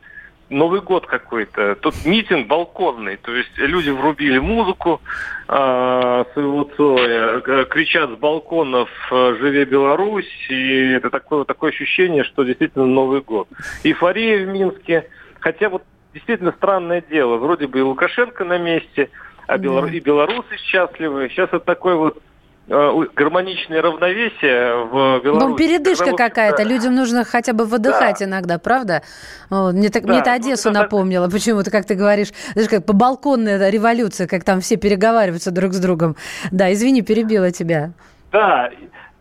[0.48, 1.74] Новый год какой-то.
[1.76, 3.16] Тут митинг балконный.
[3.16, 5.00] То есть люди врубили музыку
[5.48, 12.86] э, своего Цоя, кричат с балконов «Живе Беларусь!» И это такое, такое ощущение, что действительно
[12.86, 13.48] Новый год.
[13.82, 15.08] Эйфория в Минске.
[15.40, 15.82] Хотя вот
[16.14, 17.36] действительно странное дело.
[17.36, 19.10] Вроде бы и Лукашенко на месте,
[19.46, 19.88] а белору...
[19.88, 21.28] и белорусы счастливы.
[21.28, 22.22] Сейчас это такой вот
[22.68, 25.46] гармоничное равновесие в Беларуси.
[25.46, 26.64] Ну, передышка какая-то.
[26.64, 28.24] Людям нужно хотя бы выдыхать да.
[28.24, 29.02] иногда, правда?
[29.50, 30.08] Мне, так, да.
[30.08, 31.28] мне это ну, Одессу ну, напомнило.
[31.28, 35.80] Почему-то, как ты говоришь, знаешь, как по балконная революция, как там все переговариваются друг с
[35.80, 36.16] другом.
[36.50, 37.92] Да, извини, перебила тебя.
[38.32, 38.70] Да,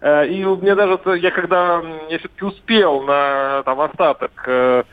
[0.02, 4.84] э, и мне даже, я когда, я все-таки успел на там остаток э,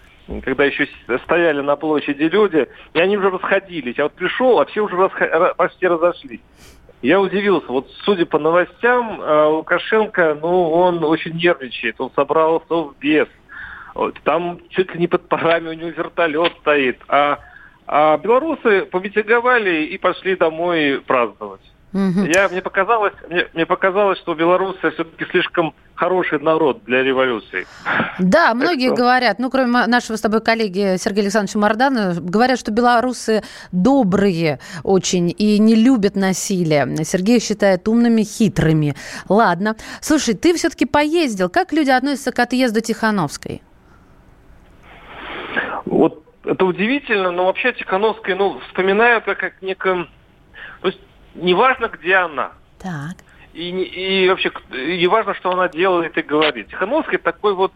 [0.44, 0.88] когда еще
[1.24, 3.96] стояли на площади люди, и они уже расходились.
[3.98, 5.56] Я вот пришел, а все уже расход...
[5.56, 6.40] почти разошлись.
[7.02, 7.66] Я удивился.
[7.66, 12.00] Вот судя по новостям, э, Лукашенко, ну, он очень нервничает.
[12.00, 13.28] Он собрал совбез.
[13.94, 16.98] Вот, там чуть ли не под парами у него вертолет стоит.
[17.08, 17.40] А,
[17.86, 21.60] а белорусы помитинговали и пошли домой праздновать.
[21.92, 22.24] Угу.
[22.24, 27.66] Я, мне, показалось, мне, мне показалось, что белорусы все-таки слишком хороший народ для революции.
[28.18, 28.96] Да, многие что...
[28.96, 35.34] говорят, ну, кроме нашего с тобой коллеги Сергея Александровича Мардана, говорят, что белорусы добрые очень
[35.36, 37.04] и не любят насилие.
[37.04, 38.94] Сергей считает умными, хитрыми.
[39.28, 39.76] Ладно.
[40.00, 41.50] Слушай, ты все-таки поездил.
[41.50, 43.62] Как люди относятся к отъезду Тихановской?
[45.84, 50.08] Вот это удивительно, но вообще Тихановской, ну, вспоминаю как, как неком...
[50.80, 50.98] То есть
[51.34, 52.52] неважно, где она.
[52.78, 53.16] Так.
[53.52, 56.68] И, и вообще, не важно, что она делает и говорит.
[56.68, 57.72] Тихановская такой вот,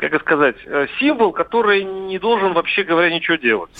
[0.00, 3.70] как сказать, э, символ, который не должен вообще говоря ничего делать.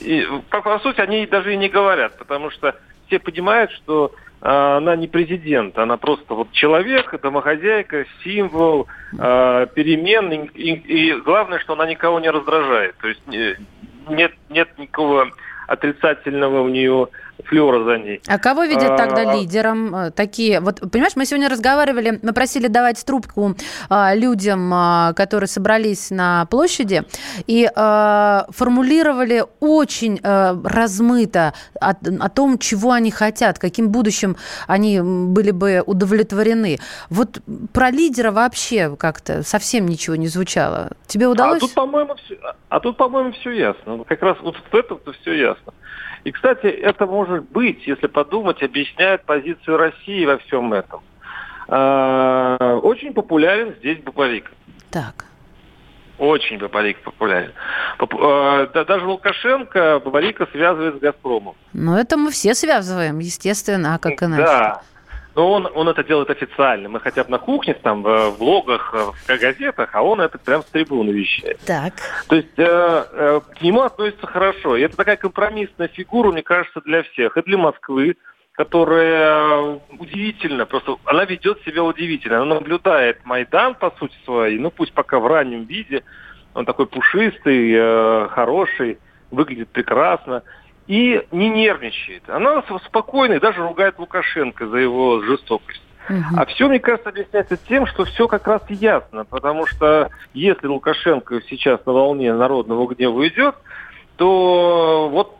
[0.00, 2.74] И, по, по сути, они даже и не говорят, потому что
[3.06, 10.32] все понимают, что э, она не президент, она просто вот человек, домохозяйка, символ, э, перемен,
[10.32, 12.96] и, и, и главное, что она никого не раздражает.
[12.98, 13.56] То есть э,
[14.08, 15.30] нет, нет никакого
[15.66, 17.08] отрицательного у нее
[17.44, 18.20] флера за ней.
[18.26, 19.94] А кого видят тогда а, лидером?
[19.94, 23.54] Э, такие, вот, понимаешь, мы сегодня разговаривали, мы просили давать трубку
[23.88, 27.04] а, людям, а, которые собрались на площади,
[27.46, 35.00] и а, формулировали очень а, размыто о, о том, чего они хотят, каким будущим они
[35.00, 36.78] были бы удовлетворены.
[37.10, 37.40] Вот
[37.72, 40.90] про лидера вообще как-то совсем ничего не звучало.
[41.06, 41.58] Тебе а удалось?
[41.58, 44.04] А тут, по-моему, все, а тут, по-моему, все ясно.
[44.04, 45.72] Как раз вот в этом-то все ясно.
[46.24, 51.02] И, кстати, это может быть, если подумать, объясняет позицию России во всем этом.
[51.68, 54.50] А, очень популярен здесь Бабарик.
[54.90, 55.26] Так.
[56.18, 57.52] Очень Бабарик популярен.
[57.98, 61.54] А, даже Лукашенко Бабарика связывает с «Газпромом».
[61.72, 64.42] Ну, это мы все связываем, естественно, а как иначе?
[64.42, 64.82] Да.
[65.38, 66.88] Но он, он это делает официально.
[66.88, 70.64] Мы хотя бы на кухне, там, в блогах, в газетах, а он это прям с
[70.64, 71.60] трибуны вещает.
[71.64, 71.92] Так.
[72.26, 74.76] То есть э, э, к нему относятся хорошо.
[74.76, 77.36] И это такая компромиссная фигура, мне кажется, для всех.
[77.36, 78.16] И для Москвы,
[78.50, 82.42] которая удивительно, просто она ведет себя удивительно.
[82.42, 86.02] Она наблюдает Майдан, по сути своей, ну пусть пока в раннем виде.
[86.54, 88.98] Он такой пушистый, э, хороший,
[89.30, 90.42] выглядит прекрасно
[90.88, 92.28] и не нервничает.
[92.28, 95.82] Она спокойна и даже ругает Лукашенко за его жестокость.
[96.34, 99.26] А все, мне кажется, объясняется тем, что все как раз ясно.
[99.26, 103.54] Потому что если Лукашенко сейчас на волне народного гнева идет,
[104.16, 105.36] то вот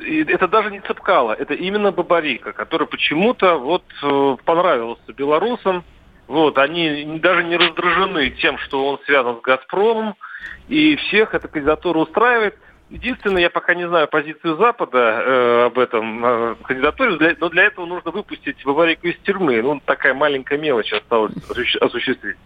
[0.00, 5.84] это даже не Цепкало, это именно Бабарика, который почему-то вот э, понравился белорусам.
[6.28, 10.14] Вот, они даже не раздражены тем, что он связан с «Газпромом»,
[10.68, 12.54] и всех эта кандидатура устраивает.
[12.90, 17.64] Единственное, я пока не знаю позицию Запада э, об этом э, кандидатуре, для, но для
[17.64, 19.60] этого нужно выпустить Баварику из тюрьмы.
[19.60, 21.34] Ну, такая маленькая мелочь осталась
[21.80, 22.36] осуществить.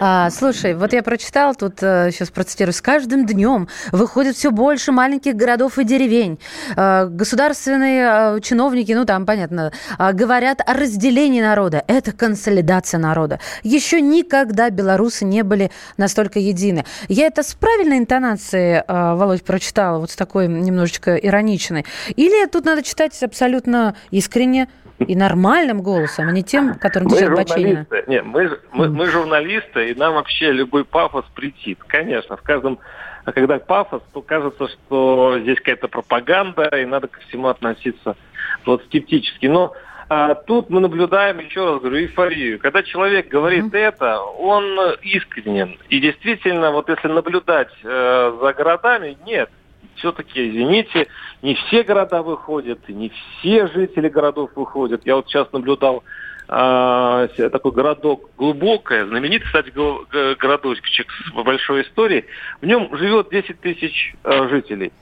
[0.00, 4.92] А, слушай, вот я прочитал тут, э, сейчас процитирую, с каждым днем выходит все больше
[4.92, 6.38] маленьких городов и деревень.
[6.76, 11.84] Э, государственные э, чиновники, ну там, понятно, э, говорят о разделении народа.
[11.86, 13.40] Это консолидация народа.
[13.62, 16.84] Еще никогда белорусы не были настолько едины.
[17.08, 21.84] Я это с правильной интонацией, э, Володь, прочитала читала, вот с такой немножечко ироничной?
[22.16, 27.86] Или тут надо читать абсолютно искренне и нормальным голосом, а не тем, которым течет Баченина?
[28.06, 31.78] Нет, мы, мы, мы журналисты, и нам вообще любой пафос претит.
[31.86, 32.78] Конечно, в каждом
[33.24, 38.16] а когда пафос, то кажется, что здесь какая-то пропаганда, и надо ко всему относиться
[38.64, 39.44] вот скептически.
[39.44, 39.74] Но
[40.08, 42.58] а, тут мы наблюдаем, еще раз говорю, эйфорию.
[42.58, 43.78] Когда человек говорит mm-hmm.
[43.78, 45.78] это, он искренен.
[45.90, 49.50] И действительно, вот если наблюдать э, за городами, нет,
[49.96, 51.08] все-таки, извините,
[51.42, 55.06] не все города выходят, не все жители городов выходят.
[55.06, 56.02] Я вот сейчас наблюдал
[56.48, 62.24] э, такой городок глубокое, знаменитый, кстати, городочек с большой историей.
[62.60, 64.92] В нем живет 10 тысяч э, жителей.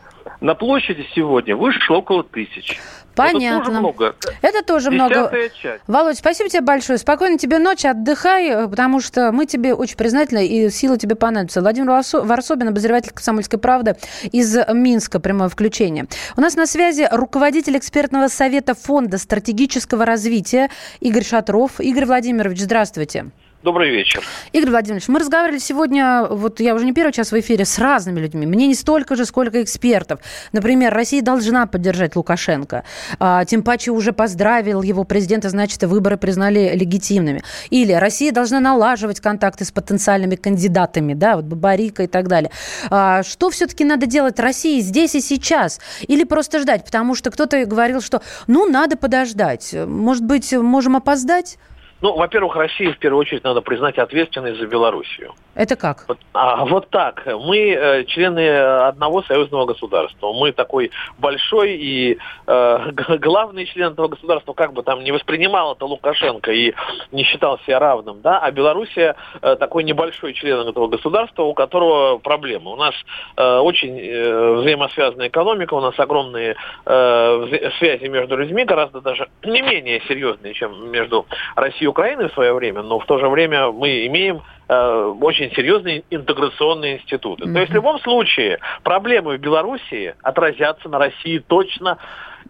[0.41, 2.79] На площади сегодня вышло около тысяч.
[3.17, 3.47] Понятно.
[3.47, 4.17] Это тоже много.
[4.43, 5.33] Это тоже много.
[5.63, 5.83] Часть.
[5.87, 6.99] Володь, спасибо тебе большое.
[6.99, 11.63] Спокойной тебе ночи, отдыхай, э, потому что мы тебе очень признательны, и силы тебе понадобятся.
[11.63, 13.97] Владимир Варсобин, обозреватель «Комсомольской правды»
[14.33, 16.07] из Минска, прямое включение.
[16.37, 20.69] У нас на связи руководитель экспертного совета Фонда стратегического развития
[21.01, 21.81] Игорь Шатров.
[21.81, 23.31] Игорь Владимирович, здравствуйте.
[23.67, 24.23] Добрый вечер.
[24.53, 28.21] Игорь Владимирович, мы разговаривали сегодня, вот я уже не первый час в эфире, с разными
[28.21, 28.47] людьми.
[28.47, 30.21] Мне не столько же, сколько экспертов.
[30.53, 32.85] Например, Россия должна поддержать Лукашенко.
[33.19, 37.43] А, тем паче уже поздравил его президента, значит, выборы признали легитимными.
[37.71, 42.53] Или Россия должна налаживать контакты с потенциальными кандидатами, да, вот Бабарика и так далее.
[42.89, 45.81] А, что все-таки надо делать России здесь и сейчас?
[46.03, 46.85] Или просто ждать?
[46.85, 49.75] Потому что кто-то говорил, что ну, надо подождать.
[49.75, 51.59] Может быть, можем опоздать?
[52.03, 55.35] Ну, во-первых, России в первую очередь надо признать ответственность за Белоруссию.
[55.55, 56.05] Это как?
[56.09, 57.25] Вот, а, вот так.
[57.27, 60.33] Мы э, члены одного союзного государства.
[60.35, 65.87] Мы такой большой и э, главный член этого государства, как бы там не воспринимал это
[65.87, 66.75] Лукашенко и
[67.13, 72.19] не считал себя равным, да, а Белоруссия э, такой небольшой член этого государства, у которого
[72.19, 72.73] проблемы.
[72.73, 72.95] У нас
[73.37, 79.63] э, очень э, взаимосвязанная экономика, у нас огромные э, связи между людьми, гораздо даже не
[79.63, 83.71] менее серьезные, чем между Россией и Украиной в свое время, но в то же время
[83.71, 87.45] мы имеем э, очень серьезные интеграционные институты.
[87.45, 87.53] Mm-hmm.
[87.53, 91.99] То есть в любом случае проблемы в Белоруссии отразятся на России точно.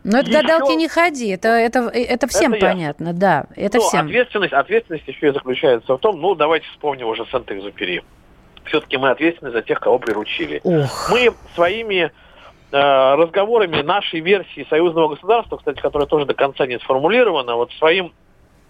[0.05, 0.41] Но это еще...
[0.41, 4.07] гадалки не ходи, это, это, это всем это понятно, да, это Но всем.
[4.07, 8.03] Ответственность, ответственность еще и заключается в том, ну давайте вспомним уже Сент-Экзупери.
[8.65, 10.61] Все-таки мы ответственны за тех, кого приручили.
[10.65, 11.11] Ох.
[11.11, 12.11] Мы своими
[12.73, 18.13] э, разговорами нашей версии союзного государства, кстати, которая тоже до конца не сформулирована, вот своим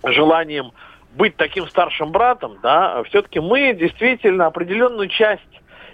[0.05, 0.73] желанием
[1.15, 5.43] быть таким старшим братом, да, все-таки мы действительно определенную часть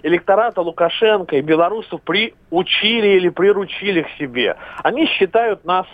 [0.03, 4.57] электората Лукашенко и белорусов приучили или приручили к себе.
[4.83, 5.87] Они считают нас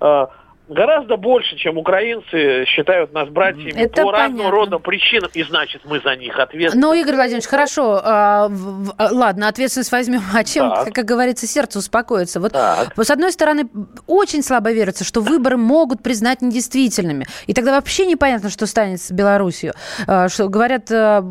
[0.00, 0.26] э,
[0.68, 4.12] гораздо больше, чем украинцы считают нас братьями Это по понятно.
[4.12, 6.86] разного рода причинам, и значит мы за них ответственны.
[6.86, 11.78] Ну, Игорь Владимирович, хорошо, э, в, ладно, ответственность возьмем, а чем, как, как говорится, сердце
[11.78, 12.40] успокоится?
[12.40, 12.92] Вот, так.
[12.96, 13.68] с одной стороны,
[14.06, 19.10] очень слабо верится, что выборы могут признать недействительными, и тогда вообще непонятно, что станет с
[19.10, 19.74] Белоруссией.
[20.06, 21.22] Э, что, говорят, э,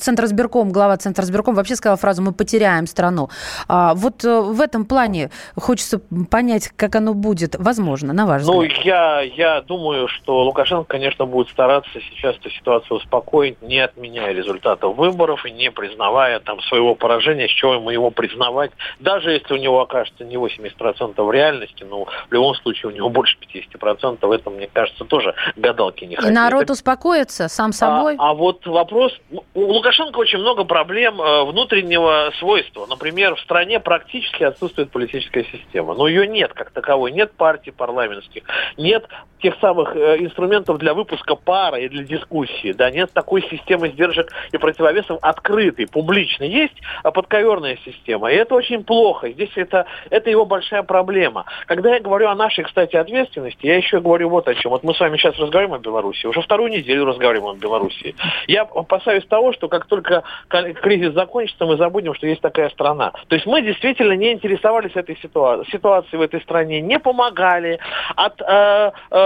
[0.00, 3.30] Центр избирком, глава Центра избирком вообще сказал фразу «мы потеряем страну».
[3.68, 8.62] А, вот э, в этом плане хочется понять, как оно будет, возможно, на ваш ну,
[8.62, 14.96] я, я думаю, что Лукашенко, конечно, будет стараться сейчас эту ситуацию успокоить, не отменяя результатов
[14.96, 18.70] выборов и не признавая там своего поражения, с чего ему его признавать.
[19.00, 23.10] Даже если у него окажется не 80% в реальности, но в любом случае у него
[23.10, 26.30] больше 50%, в этом, мне кажется, тоже гадалки не хотят.
[26.30, 26.72] И народ Это...
[26.72, 28.16] успокоится сам собой?
[28.18, 29.12] А, а вот вопрос...
[29.54, 32.86] У Лукашенко очень много проблем э, внутреннего свойства.
[32.86, 35.94] Например, в стране практически отсутствует политическая система.
[35.94, 37.12] Но ее нет как таковой.
[37.12, 38.48] Нет партии парламентских этих.
[38.76, 39.06] Нет
[39.40, 44.30] тех самых э, инструментов для выпуска пара и для дискуссии, да, нет такой системы сдержек
[44.52, 46.48] и противовесов открытой, публичной.
[46.48, 49.30] Есть а подковерная система, и это очень плохо.
[49.30, 51.44] Здесь это, это его большая проблема.
[51.66, 54.72] Когда я говорю о нашей, кстати, ответственности, я еще говорю вот о чем.
[54.72, 58.14] Вот мы с вами сейчас разговариваем о Беларуси, уже вторую неделю разговариваем о Беларуси.
[58.46, 63.12] Я опасаюсь того, что как только кризис закончится, мы забудем, что есть такая страна.
[63.28, 67.78] То есть мы действительно не интересовались этой ситуацией, ситуацией в этой стране, не помогали,
[68.28, 69.18] от, э, э,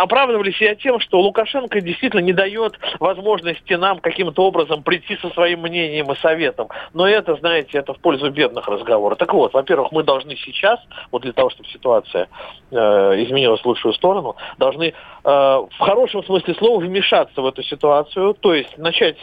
[0.00, 5.60] оправдывали себя тем, что Лукашенко действительно не дает возможности нам каким-то образом прийти со своим
[5.60, 6.68] мнением и советом.
[6.94, 9.18] Но это, знаете, это в пользу бедных разговоров.
[9.18, 10.80] Так вот, во-первых, мы должны сейчас,
[11.12, 12.28] вот для того, чтобы ситуация
[12.70, 14.92] э, изменилась в лучшую сторону, должны э,
[15.24, 19.16] в хорошем смысле слова вмешаться в эту ситуацию, то есть начать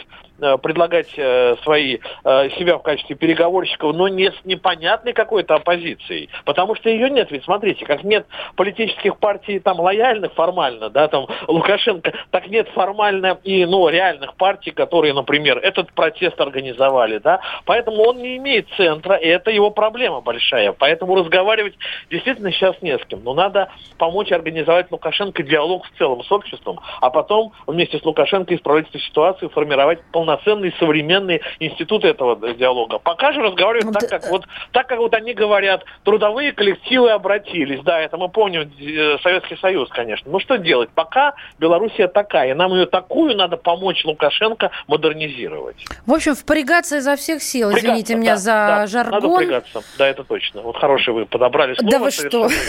[0.57, 6.75] предлагать э, свои э, себя в качестве переговорщиков, но не с непонятной какой-то оппозицией, потому
[6.75, 7.31] что ее нет.
[7.31, 8.25] Ведь смотрите, как нет
[8.55, 14.71] политических партий там лояльных формально, да, там Лукашенко, так нет формально и, ну, реальных партий,
[14.71, 20.21] которые, например, этот протест организовали, да, поэтому он не имеет центра, и это его проблема
[20.21, 21.75] большая, поэтому разговаривать
[22.09, 26.79] действительно сейчас не с кем, но надо помочь организовать Лукашенко диалог в целом с обществом,
[27.01, 32.99] а потом вместе с Лукашенко исправить эту ситуацию, формировать полноценный полноценные современные институты этого диалога.
[32.99, 37.81] Пока же разговаривают ну, так, как вот так, как вот они говорят, трудовые коллективы обратились.
[37.84, 40.31] Да, это мы помним э, Советский Союз, конечно.
[40.31, 40.89] Ну что делать?
[40.93, 45.86] Пока Белоруссия такая, и нам ее такую надо помочь Лукашенко модернизировать.
[46.05, 47.69] В общем, впрягаться изо всех сил.
[47.69, 49.13] Впрягаться, Извините меня да, за да, жаргон.
[49.13, 49.81] Надо впрягаться.
[49.97, 50.61] Да, это точно.
[50.61, 51.91] Вот хороший вы подобрали слово.
[51.91, 52.49] Да вы что?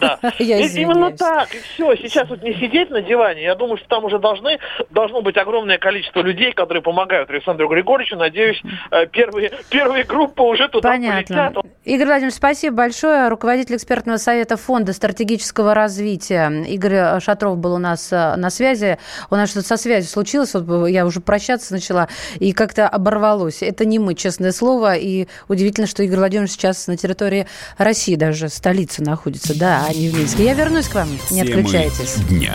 [0.00, 0.18] Да.
[0.38, 1.54] Я Именно так.
[1.54, 1.96] И все.
[1.96, 3.42] Сейчас вот не сидеть на диване.
[3.42, 4.58] Я думаю, что там уже должны,
[4.90, 8.16] должно быть огромное количество людей, которые помогают Александру Григорьевичу.
[8.16, 11.52] Надеюсь, э, первые, первые группы уже туда Понятно.
[11.52, 11.64] полетят.
[11.84, 13.28] Игорь Владимирович, спасибо большое.
[13.28, 18.98] Руководитель экспертного совета Фонда стратегического развития Игорь Шатров был у нас э, на связи.
[19.30, 20.54] У нас что-то со связью случилось.
[20.54, 23.62] Вот я уже прощаться начала, и как-то оборвалось.
[23.62, 24.94] Это не мы, честное слово.
[24.96, 27.46] И удивительно, что Игорь Владимирович сейчас на территории
[27.78, 30.44] России даже, столица находится, да, а не в Минске.
[30.44, 31.08] Я вернусь к вам.
[31.30, 32.16] Не Темы отключайтесь.
[32.28, 32.54] дня.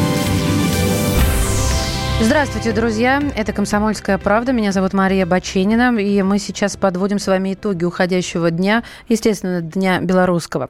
[2.23, 3.19] Здравствуйте, друзья.
[3.35, 4.53] Это «Комсомольская правда».
[4.53, 5.97] Меня зовут Мария Баченина.
[5.97, 10.69] И мы сейчас подводим с вами итоги уходящего дня, естественно, Дня Белорусского.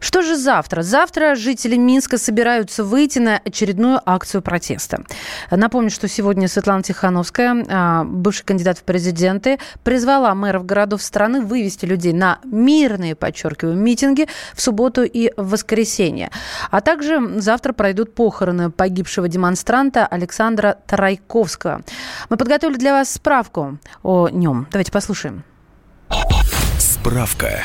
[0.00, 0.80] Что же завтра?
[0.80, 5.04] Завтра жители Минска собираются выйти на очередную акцию протеста.
[5.50, 11.84] Напомню, что сегодня Светлана Тихановская, а, бывший кандидат в президенты, призвала мэров городов страны вывести
[11.84, 16.30] людей на мирные, подчеркиваю, митинги в субботу и в воскресенье.
[16.70, 21.82] А также завтра пройдут похороны погибшего демонстранта Александра Тарайковского.
[22.28, 24.66] Мы подготовили для вас справку о нем.
[24.70, 25.44] Давайте послушаем.
[26.78, 27.64] Справка.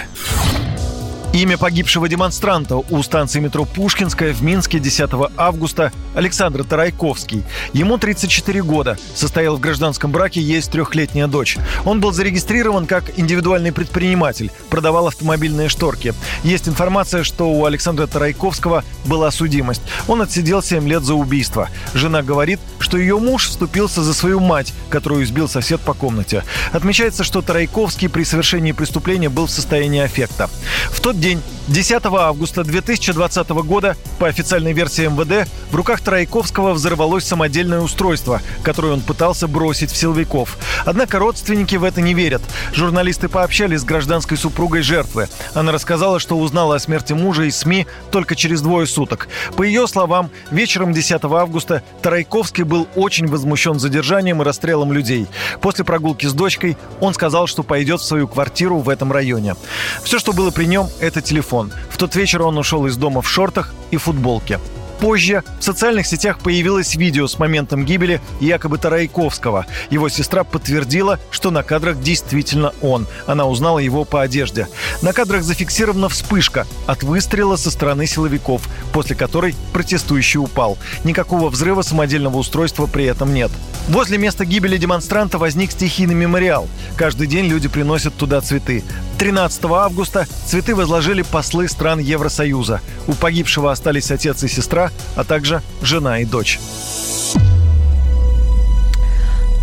[1.33, 7.45] Имя погибшего демонстранта у станции метро Пушкинская в Минске 10 августа Александр Тарайковский.
[7.71, 8.97] Ему 34 года.
[9.15, 11.57] Состоял в гражданском браке, есть трехлетняя дочь.
[11.85, 16.13] Он был зарегистрирован как индивидуальный предприниматель, продавал автомобильные шторки.
[16.43, 19.81] Есть информация, что у Александра Тарайковского была судимость.
[20.09, 21.69] Он отсидел 7 лет за убийство.
[21.93, 26.43] Жена говорит, что ее муж вступился за свою мать, которую избил сосед по комнате.
[26.73, 30.49] Отмечается, что Тарайковский при совершении преступления был в состоянии аффекта.
[30.89, 31.39] В тот день
[31.71, 38.91] 10 августа 2020 года, по официальной версии МВД, в руках Трояковского взорвалось самодельное устройство, которое
[38.91, 40.57] он пытался бросить в силовиков.
[40.85, 42.41] Однако родственники в это не верят.
[42.73, 45.29] Журналисты пообщались с гражданской супругой жертвы.
[45.53, 49.29] Она рассказала, что узнала о смерти мужа из СМИ только через двое суток.
[49.55, 55.27] По ее словам, вечером 10 августа Тарайковский был очень возмущен задержанием и расстрелом людей.
[55.61, 59.55] После прогулки с дочкой он сказал, что пойдет в свою квартиру в этом районе.
[60.03, 61.60] Все, что было при нем, это телефон.
[61.69, 64.59] В тот вечер он ушел из дома в шортах и футболке.
[65.01, 69.65] Позже в социальных сетях появилось видео с моментом гибели якобы Тарайковского.
[69.89, 73.07] Его сестра подтвердила, что на кадрах действительно он.
[73.25, 74.67] Она узнала его по одежде.
[75.01, 78.61] На кадрах зафиксирована вспышка от выстрела со стороны силовиков,
[78.93, 80.77] после которой протестующий упал.
[81.03, 83.51] Никакого взрыва самодельного устройства при этом нет.
[83.87, 86.67] Возле места гибели демонстранта возник стихийный мемориал.
[86.95, 88.83] Каждый день люди приносят туда цветы.
[89.17, 92.81] 13 августа цветы возложили послы стран Евросоюза.
[93.07, 96.59] У погибшего остались отец и сестра, а также жена и дочь.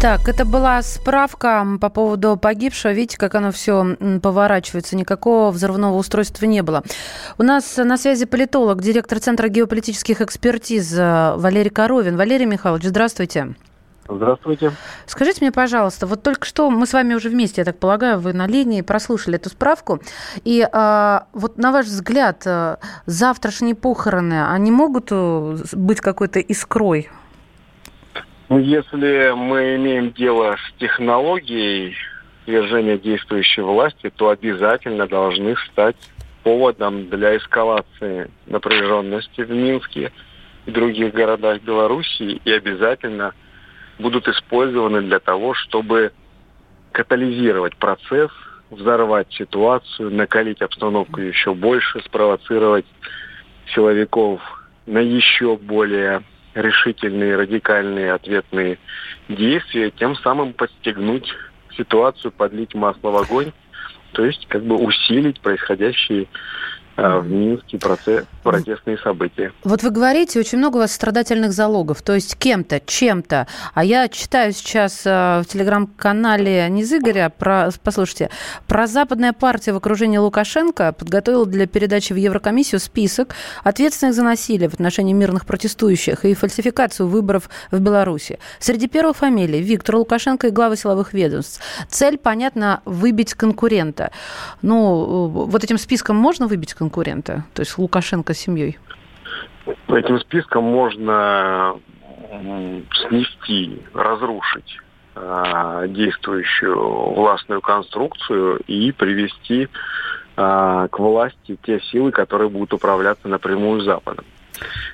[0.01, 2.93] Так, это была справка по поводу погибшего.
[2.93, 4.95] Видите, как оно все поворачивается.
[4.95, 6.85] Никакого взрывного устройства не было.
[7.37, 12.17] У нас на связи политолог, директор Центра геополитических экспертиз э, Валерий Коровин.
[12.17, 13.57] Валерий Михайлович, здравствуйте.
[14.09, 14.73] Здравствуйте.
[15.05, 18.33] Скажите мне, пожалуйста, вот только что мы с вами уже вместе, я так полагаю, вы
[18.33, 20.01] на линии прослушали эту справку.
[20.45, 27.11] И а, вот на ваш взгляд, э, завтрашние похороны, они могут э, быть какой-то искрой?
[28.49, 31.95] Ну, если мы имеем дело с технологией
[32.47, 35.97] свержения действующей власти, то обязательно должны стать
[36.45, 40.13] поводом для эскалации напряженности в Минске
[40.65, 43.35] и других городах Беларуси и обязательно–
[43.99, 46.13] будут использованы для того, чтобы
[46.93, 48.31] катализировать процесс,
[48.71, 52.87] взорвать ситуацию, накалить обстановку еще больше, спровоцировать
[53.75, 54.41] силовиков
[54.87, 56.23] на еще более
[56.55, 58.79] решительные, радикальные ответные
[59.29, 61.33] действия, тем самым подстегнуть
[61.77, 63.53] ситуацию, подлить масло в огонь,
[64.13, 66.27] то есть как бы усилить происходящие
[66.99, 69.53] в Минске процесс, протестные события.
[69.63, 73.47] Вот вы говорите, очень много у вас страдательных залогов, то есть кем-то, чем-то.
[73.75, 78.31] А я читаю сейчас э, в телеграм-канале не Игоря, про, послушайте,
[78.67, 84.69] про западная партия в окружении Лукашенко подготовила для передачи в Еврокомиссию список ответственных за насилие
[84.69, 88.39] в отношении мирных протестующих и фальсификацию выборов в Беларуси.
[88.59, 91.61] Среди первых фамилий Виктор Лукашенко и главы силовых ведомств.
[91.89, 94.11] Цель, понятно, выбить конкурента.
[94.63, 96.88] Ну, вот этим списком можно выбить конкурента?
[96.89, 98.79] Конкурента, то есть Лукашенко с семьей?
[99.89, 101.77] Этим спискам можно
[102.31, 104.79] снести, разрушить
[105.15, 109.69] э, действующую властную конструкцию и привести
[110.37, 114.25] э, к власти те силы, которые будут управляться напрямую Западом.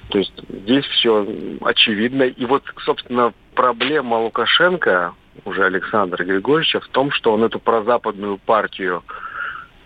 [0.09, 1.27] То есть здесь все
[1.61, 2.25] очевидно.
[2.25, 5.15] И вот, собственно, проблема Лукашенко,
[5.45, 9.03] уже Александра Григорьевича, в том, что он эту прозападную партию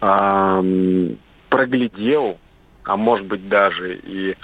[0.01, 1.15] э,
[1.49, 2.39] проглядел,
[2.85, 4.37] а может быть даже и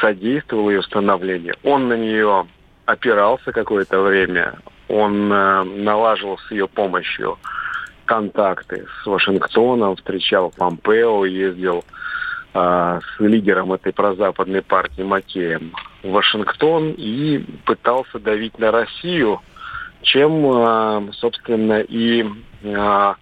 [0.00, 1.54] содействовал ее становлению.
[1.62, 2.46] Он на нее
[2.86, 4.54] опирался какое-то время,
[4.88, 7.38] он э, налаживал с ее помощью
[8.04, 11.84] контакты с Вашингтоном, встречал Помпео, ездил
[12.54, 19.40] э, с лидером этой прозападной партии Макеем в Вашингтон и пытался давить на Россию,
[20.02, 22.26] чем, э, собственно, и
[22.62, 23.14] э,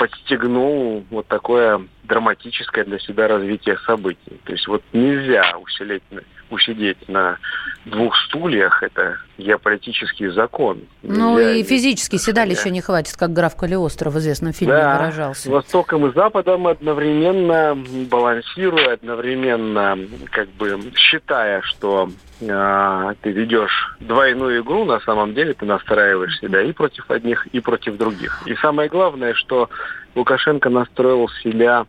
[0.00, 4.40] подстегнул вот такое драматическое для себя развитие событий.
[4.44, 6.02] То есть вот нельзя усилить,
[6.50, 7.38] усидеть на
[7.84, 10.80] двух стульях, это геополитический закон.
[11.02, 15.50] Ну нельзя и физически седалища не хватит, как граф Калиостро в известном фильме да, выражался.
[15.50, 17.76] Востоком и Западом одновременно
[18.10, 19.98] балансируя, одновременно
[20.30, 26.62] как бы считая, что э, ты ведешь двойную игру, на самом деле ты настраиваешь себя
[26.62, 28.42] и против одних, и против других.
[28.46, 29.70] И самое главное, что
[30.14, 31.86] Лукашенко настроил себя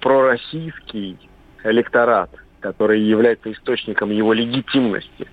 [0.00, 1.16] пророссийский
[1.64, 2.30] электорат,
[2.62, 5.26] который является источником его легитимности.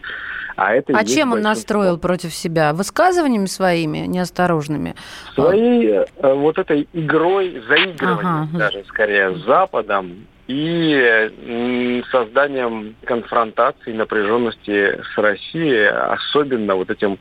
[0.57, 2.73] А, это а чем он настроил против себя?
[2.73, 4.95] Высказываниями своими неосторожными?
[5.33, 8.57] Своей э, вот этой игрой, заигрыванием ага.
[8.57, 17.19] даже скорее с Западом и созданием конфронтации, напряженности с Россией, особенно вот этим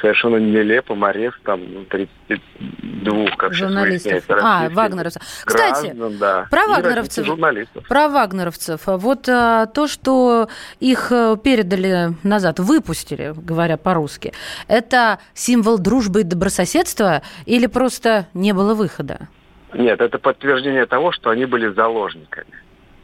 [0.00, 4.24] совершенно нелепым арестом 32 как журналистов.
[4.28, 5.22] А, вагнеровцев.
[5.44, 7.26] Кстати, да, про вагнеровцев.
[7.26, 7.86] Журналистов.
[7.88, 8.80] Про вагнеровцев.
[8.86, 14.32] Вот а, то, что их э, передали назад, выпустили, говоря по-русски,
[14.68, 19.28] это символ дружбы и добрососедства или просто не было выхода?
[19.74, 22.54] Нет, это подтверждение того, что они были заложниками.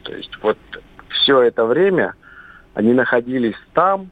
[0.03, 0.57] То есть вот
[1.09, 2.13] все это время
[2.73, 4.11] они находились там,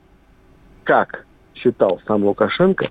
[0.84, 1.26] как
[1.56, 2.90] считал сам Лукашенко,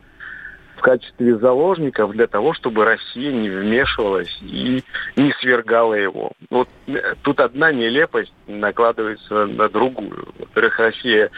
[0.77, 4.83] в качестве заложников для того, чтобы Россия не вмешивалась и
[5.17, 6.33] не свергала его.
[6.51, 10.29] Вот э, тут одна нелепость накладывается на другую.
[10.39, 11.31] Во-первых, Россия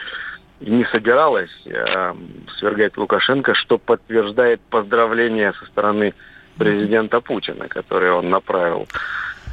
[0.60, 2.14] не собиралась э,
[2.58, 6.14] свергать Лукашенко, что подтверждает поздравления со стороны
[6.56, 8.88] президента Путина, которые он направил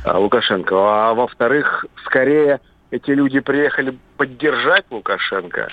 [0.06, 0.76] э, Лукашенко.
[0.76, 2.62] А во-вторых, скорее
[2.92, 5.70] эти люди приехали поддержать Лукашенко,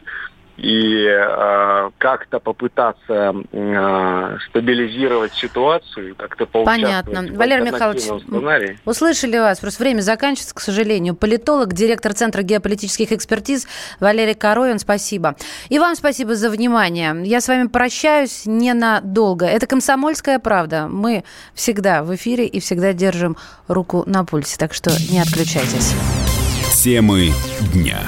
[0.60, 7.26] и э, как-то попытаться э, стабилизировать ситуацию, как-то Понятно.
[7.32, 8.78] Валерий Михайлович, сценарии.
[8.84, 9.58] услышали вас.
[9.60, 11.14] Просто время заканчивается, к сожалению.
[11.14, 13.66] Политолог, директор Центра геополитических экспертиз
[14.00, 15.34] Валерий Коровин, спасибо.
[15.70, 17.16] И вам спасибо за внимание.
[17.24, 19.46] Я с вами прощаюсь ненадолго.
[19.46, 20.88] Это «Комсомольская правда».
[20.88, 23.36] Мы всегда в эфире и всегда держим
[23.66, 25.94] руку на пульсе, так что не отключайтесь.
[26.82, 27.30] Темы
[27.72, 28.00] дня.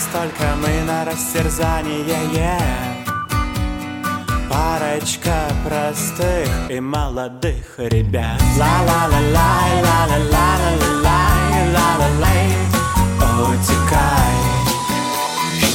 [0.00, 2.04] Остались только мы на растерзание
[4.48, 8.40] Парочка простых и молодых ребят.
[8.58, 12.46] Ла-ла-ла-лай, ла-ла-ла-ла-ла-лай, ла-ла-лай.
[13.42, 14.36] Утекай.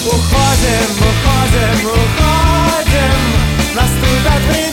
[0.08, 3.18] Уходим, уходим, уходим.
[3.76, 4.65] Наступят времена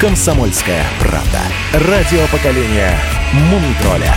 [0.00, 1.40] «Комсомольская правда».
[1.72, 2.98] Радио поколения
[3.32, 4.14] Мумий тролля.